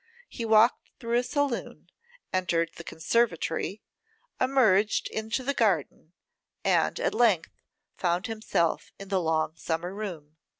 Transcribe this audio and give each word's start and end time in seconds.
He 0.29 0.45
walked 0.45 0.89
through 0.99 1.19
a 1.19 1.23
saloon, 1.23 1.91
entered 2.33 2.71
the 2.75 2.83
conservatory, 2.83 3.83
emerged 4.39 5.07
into 5.09 5.43
the 5.43 5.53
garden, 5.53 6.13
and 6.63 6.99
at 6.99 7.13
length 7.13 7.51
found 7.97 8.25
himself 8.25 8.91
in 8.97 9.09
the 9.09 9.21
long 9.21 9.55
summer 9.57 9.93
room. 9.93 10.37